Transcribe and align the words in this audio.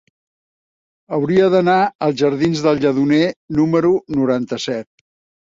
Hauria 1.17 1.49
d'anar 1.55 1.75
als 2.07 2.17
jardins 2.23 2.65
del 2.69 2.81
Lledoner 2.87 3.21
número 3.61 3.93
noranta-set. 4.23 4.91